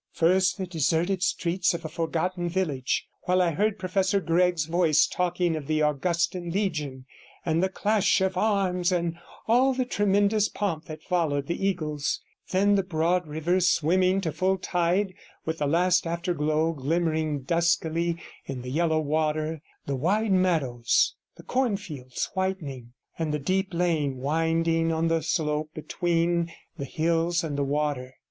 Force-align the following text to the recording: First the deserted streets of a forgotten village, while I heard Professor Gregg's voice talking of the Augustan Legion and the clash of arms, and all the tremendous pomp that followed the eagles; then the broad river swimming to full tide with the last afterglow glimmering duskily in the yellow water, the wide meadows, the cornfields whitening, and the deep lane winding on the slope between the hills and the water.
First 0.13 0.57
the 0.57 0.65
deserted 0.65 1.21
streets 1.21 1.75
of 1.75 1.85
a 1.85 1.87
forgotten 1.87 2.49
village, 2.49 3.07
while 3.25 3.39
I 3.39 3.51
heard 3.51 3.77
Professor 3.77 4.19
Gregg's 4.19 4.65
voice 4.65 5.05
talking 5.05 5.55
of 5.55 5.67
the 5.67 5.83
Augustan 5.83 6.49
Legion 6.49 7.05
and 7.45 7.61
the 7.61 7.69
clash 7.69 8.19
of 8.19 8.35
arms, 8.35 8.91
and 8.91 9.19
all 9.47 9.75
the 9.75 9.85
tremendous 9.85 10.49
pomp 10.49 10.85
that 10.85 11.03
followed 11.03 11.45
the 11.45 11.63
eagles; 11.67 12.19
then 12.49 12.73
the 12.73 12.81
broad 12.81 13.27
river 13.27 13.59
swimming 13.59 14.21
to 14.21 14.31
full 14.31 14.57
tide 14.57 15.13
with 15.45 15.59
the 15.59 15.67
last 15.67 16.07
afterglow 16.07 16.73
glimmering 16.73 17.43
duskily 17.43 18.17
in 18.45 18.63
the 18.63 18.71
yellow 18.71 18.99
water, 18.99 19.61
the 19.85 19.95
wide 19.95 20.31
meadows, 20.33 21.13
the 21.37 21.43
cornfields 21.43 22.27
whitening, 22.33 22.93
and 23.19 23.31
the 23.31 23.37
deep 23.37 23.71
lane 23.71 24.17
winding 24.17 24.91
on 24.91 25.09
the 25.09 25.21
slope 25.21 25.69
between 25.75 26.51
the 26.75 26.85
hills 26.85 27.43
and 27.43 27.55
the 27.55 27.63
water. 27.63 28.15